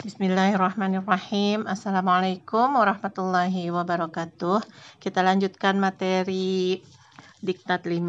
[0.00, 1.68] Bismillahirrahmanirrahim.
[1.68, 4.64] Assalamualaikum warahmatullahi wabarakatuh.
[4.96, 6.80] Kita lanjutkan materi
[7.44, 8.00] diktat 5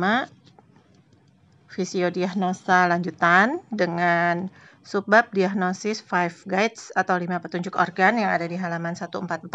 [1.67, 4.47] fisiodiagnosa lanjutan dengan
[4.87, 9.51] subbab diagnosis 5 guides atau 5 petunjuk organ yang ada di halaman 144.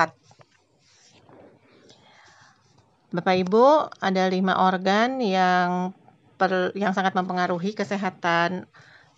[3.17, 5.97] Bapak Ibu, ada 5 organ yang
[6.37, 8.69] per, yang sangat mempengaruhi kesehatan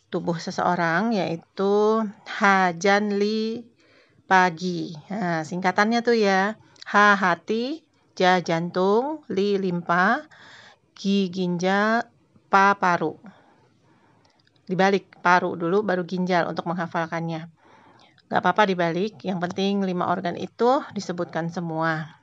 [0.09, 2.05] tubuh seseorang yaitu
[2.41, 3.65] hajanli
[4.29, 4.97] pagi.
[5.09, 6.57] Nah, singkatannya tuh ya.
[6.89, 7.85] H hati,
[8.17, 10.25] J jantung, Li limpa,
[10.97, 12.09] G ginjal,
[12.49, 13.21] Pa paru.
[14.65, 17.49] Dibalik paru dulu baru ginjal untuk menghafalkannya.
[18.29, 22.21] Gak apa-apa dibalik, yang penting lima organ itu disebutkan semua.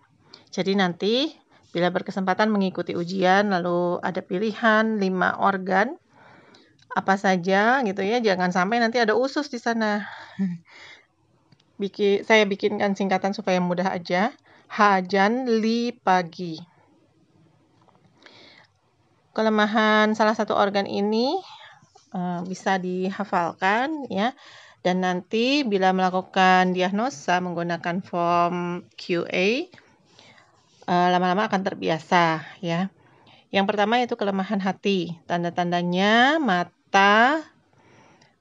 [0.53, 1.33] Jadi nanti
[1.73, 5.97] bila berkesempatan mengikuti ujian lalu ada pilihan lima organ
[6.95, 10.07] apa saja gitu ya jangan sampai nanti ada usus di sana.
[11.81, 14.31] Bikin saya bikinkan singkatan supaya mudah aja.
[14.71, 16.55] Hajan li pagi.
[19.35, 21.35] Kelemahan salah satu organ ini
[22.15, 24.31] uh, bisa dihafalkan ya.
[24.79, 29.65] Dan nanti bila melakukan diagnosa menggunakan form QA
[30.85, 32.93] lama eh, lama-lama akan terbiasa ya.
[33.49, 35.17] Yang pertama yaitu kelemahan hati.
[35.25, 37.43] Tanda-tandanya mata mata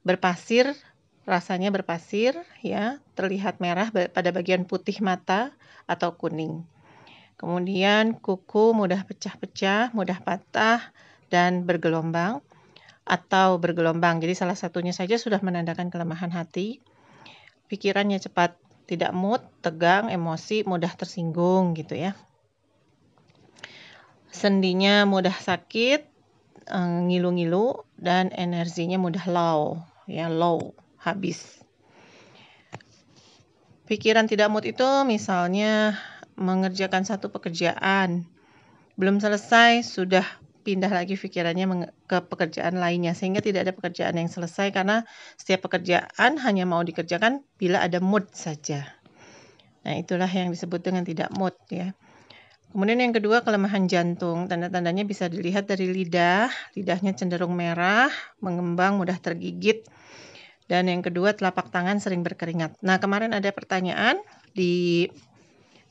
[0.06, 0.78] berpasir,
[1.26, 5.50] rasanya berpasir ya, terlihat merah pada bagian putih mata
[5.90, 6.62] atau kuning.
[7.34, 10.94] Kemudian kuku mudah pecah-pecah, mudah patah
[11.34, 12.46] dan bergelombang
[13.02, 14.22] atau bergelombang.
[14.22, 16.78] Jadi salah satunya saja sudah menandakan kelemahan hati.
[17.66, 18.54] Pikirannya cepat
[18.86, 22.14] tidak mood, tegang, emosi, mudah tersinggung gitu ya.
[24.30, 26.13] Sendinya mudah sakit,
[26.64, 31.60] Eh, ngilu-ngilu dan energinya mudah low, ya low, habis.
[33.84, 35.92] Pikiran tidak mood itu misalnya
[36.40, 38.24] mengerjakan satu pekerjaan,
[38.96, 40.24] belum selesai sudah
[40.64, 45.04] pindah lagi pikirannya ke pekerjaan lainnya sehingga tidak ada pekerjaan yang selesai karena
[45.36, 48.88] setiap pekerjaan hanya mau dikerjakan bila ada mood saja.
[49.84, 51.92] Nah, itulah yang disebut dengan tidak mood ya.
[52.74, 54.50] Kemudian yang kedua kelemahan jantung.
[54.50, 56.50] Tanda-tandanya bisa dilihat dari lidah.
[56.74, 58.10] Lidahnya cenderung merah,
[58.42, 59.86] mengembang, mudah tergigit.
[60.66, 62.74] Dan yang kedua telapak tangan sering berkeringat.
[62.82, 64.18] Nah kemarin ada pertanyaan
[64.58, 65.06] di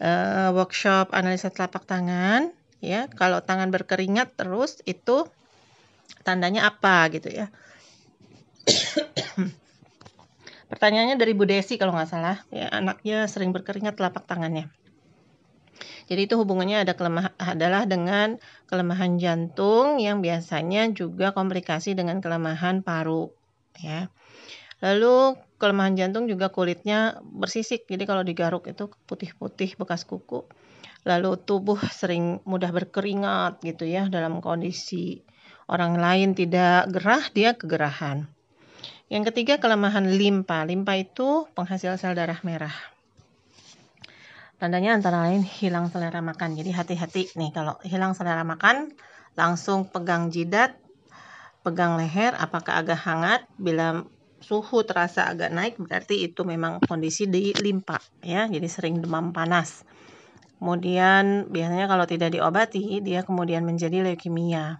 [0.04, 2.52] uh, workshop analisa telapak tangan.
[2.84, 5.24] Ya, kalau tangan berkeringat terus itu
[6.28, 7.48] tandanya apa gitu ya.
[10.68, 14.68] Pertanyaannya dari Bu Desi kalau nggak salah, ya anaknya sering berkeringat telapak tangannya.
[16.08, 18.36] Jadi itu hubungannya ada kelemah, adalah dengan
[18.68, 23.32] kelemahan jantung yang biasanya juga komplikasi dengan kelemahan paru
[23.80, 24.12] ya.
[24.84, 27.88] Lalu kelemahan jantung juga kulitnya bersisik.
[27.88, 30.44] Jadi kalau digaruk itu putih-putih bekas kuku.
[31.08, 35.24] Lalu tubuh sering mudah berkeringat gitu ya dalam kondisi
[35.72, 38.28] orang lain tidak gerah dia kegerahan.
[39.08, 40.68] Yang ketiga kelemahan limpa.
[40.68, 42.93] Limpa itu penghasil sel darah merah.
[44.64, 46.56] Tandanya antara lain hilang selera makan.
[46.56, 48.96] Jadi hati-hati nih kalau hilang selera makan,
[49.36, 50.80] langsung pegang jidat,
[51.68, 53.44] pegang leher, apakah agak hangat.
[53.60, 54.08] Bila
[54.40, 58.48] suhu terasa agak naik, berarti itu memang kondisi di limpa ya.
[58.48, 59.84] Jadi sering demam panas.
[60.64, 64.80] Kemudian biasanya kalau tidak diobati, dia kemudian menjadi leukemia.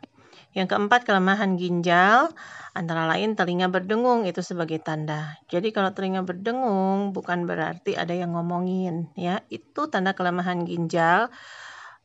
[0.54, 2.30] Yang keempat, kelemahan ginjal,
[2.78, 5.38] antara lain telinga berdengung itu sebagai tanda.
[5.50, 9.42] Jadi kalau telinga berdengung bukan berarti ada yang ngomongin, ya.
[9.50, 11.34] Itu tanda kelemahan ginjal.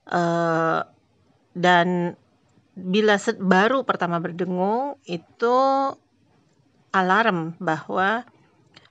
[0.09, 0.81] Uh,
[1.53, 2.17] dan
[2.73, 5.57] bila baru pertama berdengung itu
[6.95, 8.25] alarm bahwa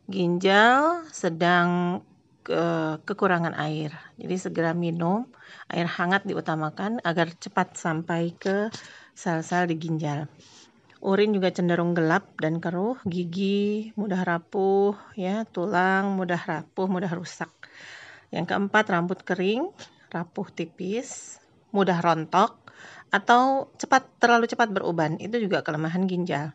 [0.05, 1.99] ginjal sedang
[2.45, 2.63] ke
[3.03, 3.91] kekurangan air.
[4.15, 5.27] Jadi segera minum
[5.67, 8.71] air hangat diutamakan agar cepat sampai ke
[9.17, 10.29] sel-sel di ginjal.
[11.01, 17.49] Urin juga cenderung gelap dan keruh, gigi mudah rapuh, ya, tulang mudah rapuh, mudah rusak.
[18.29, 19.73] Yang keempat, rambut kering,
[20.13, 21.41] rapuh tipis,
[21.73, 22.69] mudah rontok,
[23.09, 25.17] atau cepat terlalu cepat beruban.
[25.17, 26.53] Itu juga kelemahan ginjal.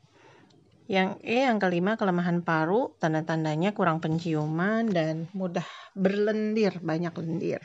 [0.91, 5.65] Yang E yang kelima kelemahan paru, tanda-tandanya kurang penciuman dan mudah
[5.95, 7.63] berlendir, banyak lendir.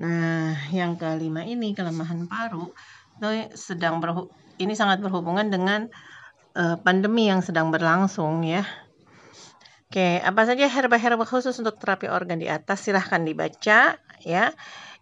[0.00, 2.72] Nah, yang kelima ini kelemahan paru
[3.54, 5.88] sedang berhu ini sangat berhubungan dengan
[6.56, 8.64] uh, pandemi yang sedang berlangsung ya.
[9.90, 14.44] Oke, apa saja herba-herba khusus untuk terapi organ di atas silahkan dibaca ya.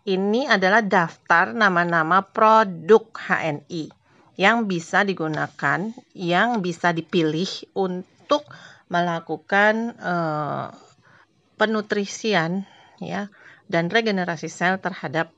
[0.08, 3.92] Ini adalah daftar nama-nama produk HNI
[4.40, 8.48] yang bisa digunakan, yang bisa dipilih untuk
[8.88, 10.72] melakukan uh,
[11.60, 12.64] penutrisian
[13.02, 13.28] ya
[13.68, 15.28] dan regenerasi sel terhadap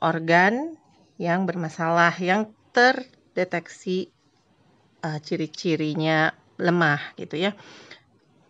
[0.00, 0.80] organ
[1.20, 4.10] yang bermasalah yang terdeteksi
[5.06, 7.52] uh, ciri-cirinya lemah gitu ya.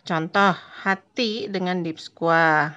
[0.04, 0.52] Contoh
[0.84, 2.76] hati dengan deep squat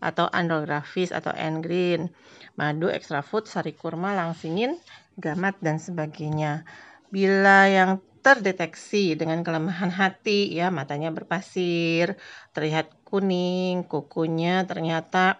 [0.00, 2.12] atau andrografis atau engreen,
[2.56, 4.76] madu extra food, sari kurma, langsingin,
[5.16, 6.64] gamat dan sebagainya.
[7.08, 12.16] Bila yang terdeteksi dengan kelemahan hati ya matanya berpasir,
[12.56, 15.36] terlihat kuning, kukunya ternyata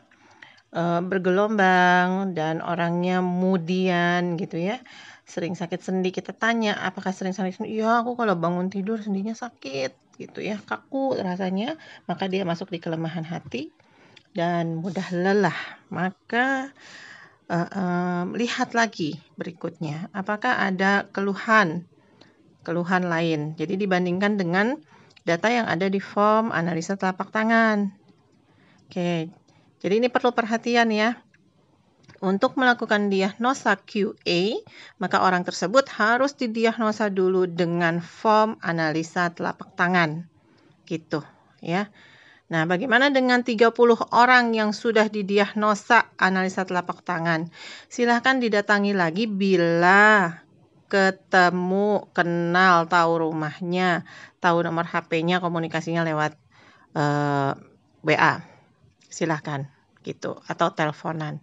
[0.75, 4.83] uh, bergelombang dan orangnya mudian gitu ya.
[5.25, 7.81] Sering sakit sendi kita tanya apakah sering sakit sendi?
[7.81, 11.75] Iya, aku kalau bangun tidur sendinya sakit gitu ya, kaku rasanya,
[12.07, 13.73] maka dia masuk di kelemahan hati
[14.37, 15.59] dan mudah lelah.
[15.89, 16.71] Maka
[17.49, 21.89] uh, lihat lagi berikutnya, apakah ada keluhan
[22.65, 23.53] keluhan lain.
[23.55, 24.81] Jadi dibandingkan dengan
[25.29, 27.93] data yang ada di form analisa telapak tangan.
[28.89, 29.29] Oke,
[29.85, 31.21] jadi ini perlu perhatian ya.
[32.25, 34.65] Untuk melakukan diagnosa QA,
[34.97, 40.25] maka orang tersebut harus didiagnosa dulu dengan form analisa telapak tangan.
[40.89, 41.21] Gitu,
[41.61, 41.93] ya.
[42.49, 43.69] Nah, bagaimana dengan 30
[44.09, 47.53] orang yang sudah didiagnosa analisa telapak tangan?
[47.93, 50.41] Silahkan didatangi lagi bila
[50.89, 54.09] ketemu, kenal, tahu rumahnya,
[54.41, 56.41] tahu nomor HP-nya, komunikasinya lewat
[56.97, 57.53] uh, eh,
[58.01, 58.41] WA.
[59.13, 59.74] Silahkan
[60.05, 61.41] gitu atau teleponan.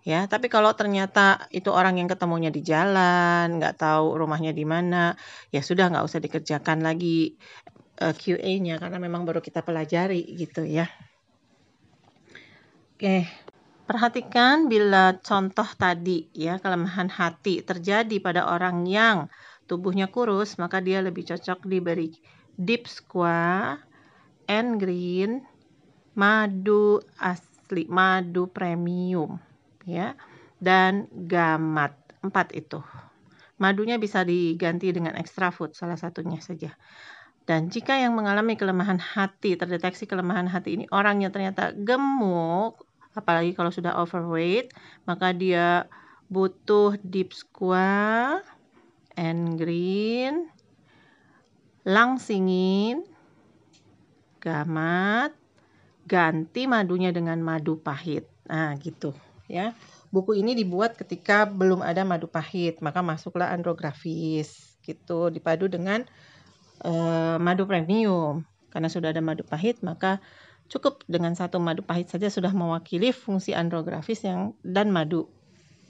[0.00, 5.12] Ya, tapi kalau ternyata itu orang yang ketemunya di jalan, nggak tahu rumahnya di mana,
[5.52, 7.36] ya sudah nggak usah dikerjakan lagi
[8.00, 10.88] uh, eh, QA-nya karena memang baru kita pelajari gitu ya.
[12.96, 13.28] Oke,
[13.90, 19.26] Perhatikan bila contoh tadi ya kelemahan hati terjadi pada orang yang
[19.66, 22.14] tubuhnya kurus, maka dia lebih cocok diberi
[22.54, 23.82] deep squat,
[24.46, 25.42] and green,
[26.14, 27.02] madu
[27.70, 29.38] asli, madu premium
[29.86, 30.18] ya
[30.58, 31.94] dan gamat.
[32.26, 32.82] Empat itu.
[33.62, 36.74] Madunya bisa diganti dengan extra food salah satunya saja.
[37.46, 42.82] Dan jika yang mengalami kelemahan hati, terdeteksi kelemahan hati ini orangnya ternyata gemuk,
[43.14, 44.74] apalagi kalau sudah overweight
[45.06, 45.86] maka dia
[46.28, 48.44] butuh deep squat
[49.16, 50.46] and green
[51.82, 53.02] langsingin
[54.38, 55.39] gamat
[56.06, 58.28] ganti madunya dengan madu pahit.
[58.48, 59.12] Nah gitu
[59.50, 59.74] ya.
[60.10, 65.30] Buku ini dibuat ketika belum ada madu pahit maka masuklah andrografis gitu.
[65.32, 66.04] Dipadu dengan
[66.82, 68.44] uh, madu premium.
[68.70, 70.22] Karena sudah ada madu pahit maka
[70.70, 75.26] Cukup dengan satu madu pahit saja sudah mewakili fungsi andrografis yang dan madu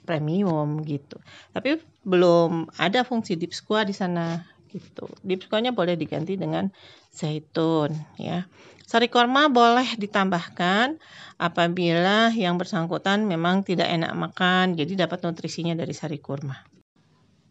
[0.09, 1.21] premium gitu.
[1.53, 4.41] Tapi belum ada fungsi deep squat di sana
[4.71, 5.11] gitu.
[5.21, 6.71] Deep squatnya boleh diganti dengan
[7.11, 8.47] zaitun ya.
[8.87, 10.99] Sari korma boleh ditambahkan
[11.39, 16.59] apabila yang bersangkutan memang tidak enak makan, jadi dapat nutrisinya dari sari kurma.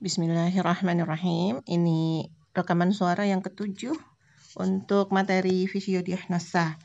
[0.05, 1.65] Bismillahirrahmanirrahim.
[1.65, 3.97] Ini rekaman suara yang ketujuh
[4.61, 6.77] untuk materi fisiodiagnosa.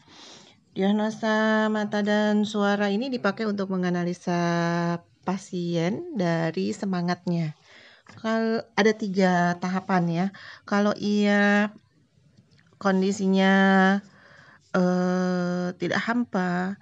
[0.75, 4.39] Diagnosa mata dan suara ini dipakai untuk menganalisa
[5.23, 7.55] pasien dari semangatnya.
[8.05, 10.25] Kalau ada tiga tahapan ya.
[10.69, 11.73] Kalau ia
[12.77, 13.53] kondisinya
[14.75, 16.77] eh, tidak hampa,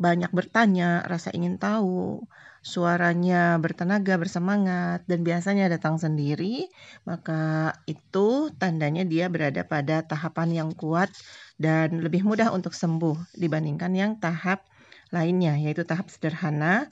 [0.00, 2.24] banyak bertanya, rasa ingin tahu,
[2.64, 6.68] suaranya bertenaga, bersemangat, dan biasanya datang sendiri,
[7.04, 11.12] maka itu tandanya dia berada pada tahapan yang kuat
[11.60, 14.64] dan lebih mudah untuk sembuh dibandingkan yang tahap
[15.12, 16.88] lainnya, yaitu tahap sederhana,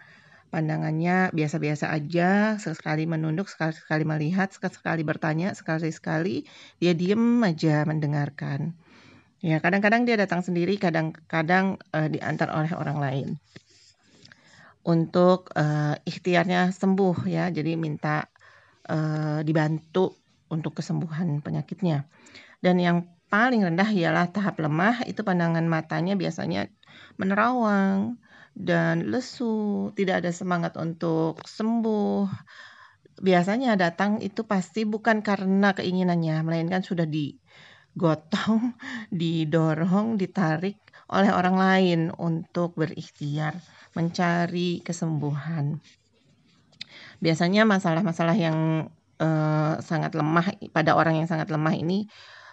[0.48, 6.48] pandangannya biasa-biasa aja, sesekali menunduk, sekali-sekali melihat, sekali-sekali bertanya, sekali-sekali
[6.80, 8.72] dia diem aja mendengarkan.
[9.38, 13.28] Ya, kadang-kadang dia datang sendiri, kadang-kadang uh, diantar oleh orang lain.
[14.82, 18.26] Untuk uh, ikhtiarnya sembuh ya, jadi minta
[18.88, 20.16] uh, dibantu
[20.50, 22.08] untuk kesembuhan penyakitnya.
[22.58, 26.66] Dan yang paling rendah ialah tahap lemah, itu pandangan matanya biasanya
[27.20, 28.18] menerawang
[28.58, 32.26] dan lesu, tidak ada semangat untuk sembuh.
[33.22, 37.38] Biasanya datang itu pasti bukan karena keinginannya, melainkan sudah di
[37.98, 38.78] digotong,
[39.10, 40.78] didorong, ditarik
[41.10, 43.58] oleh orang lain untuk berikhtiar
[43.98, 45.82] mencari kesembuhan.
[47.18, 48.86] Biasanya masalah-masalah yang
[49.18, 52.06] uh, sangat lemah pada orang yang sangat lemah ini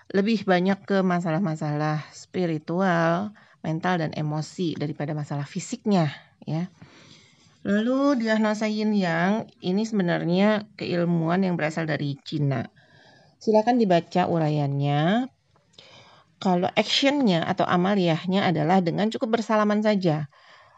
[0.09, 6.13] lebih banyak ke masalah-masalah spiritual, mental dan emosi daripada masalah fisiknya
[6.45, 6.69] ya.
[7.65, 12.61] Lalu diagnosa yin yang ini sebenarnya keilmuan yang berasal dari Cina.
[13.41, 15.33] Silakan dibaca uraiannya
[16.37, 20.29] kalau actionnya atau amaliyahnya adalah dengan cukup bersalaman saja.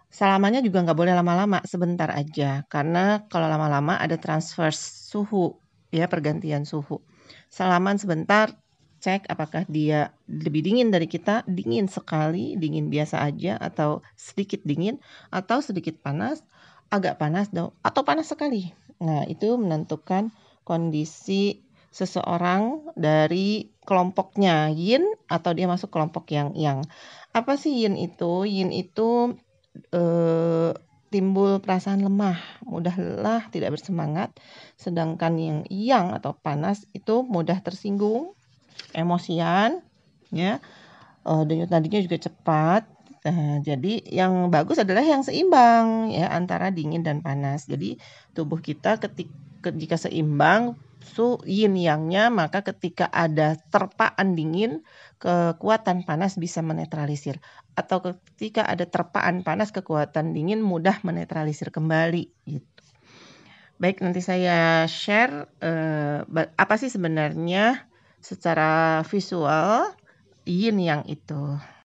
[0.07, 2.63] Salamannya juga nggak boleh lama-lama, sebentar aja.
[2.71, 5.59] Karena kalau lama-lama ada transfer suhu,
[5.91, 7.03] ya pergantian suhu.
[7.51, 8.55] Salaman sebentar,
[8.97, 14.97] cek apakah dia lebih dingin dari kita, dingin sekali, dingin biasa aja, atau sedikit dingin,
[15.29, 16.41] atau sedikit panas,
[16.89, 17.49] agak panas,
[17.83, 18.73] atau panas sekali.
[19.01, 20.33] Nah, itu menentukan
[20.65, 26.85] kondisi seseorang dari kelompoknya yin atau dia masuk kelompok yang yang
[27.33, 29.33] apa sih yin itu yin itu
[29.95, 30.77] eh,
[31.07, 32.37] timbul perasaan lemah
[32.67, 34.35] mudah lelah tidak bersemangat
[34.75, 38.36] sedangkan yang yang atau panas itu mudah tersinggung
[38.95, 39.83] emosian
[40.33, 40.59] ya
[41.23, 47.03] uh, denyut nadinya juga cepat Uh, jadi yang bagus adalah yang seimbang ya antara dingin
[47.03, 47.67] dan panas.
[47.67, 47.99] Jadi
[48.31, 54.83] tubuh kita ketika jika seimbang su yin yangnya maka ketika ada terpaan dingin
[55.17, 57.41] kekuatan panas bisa menetralisir
[57.73, 62.83] atau ketika ada terpaan panas kekuatan dingin mudah menetralisir kembali gitu.
[63.77, 66.21] Baik nanti saya share eh,
[66.57, 67.86] apa sih sebenarnya
[68.21, 69.93] secara visual
[70.47, 71.59] yin yang itu.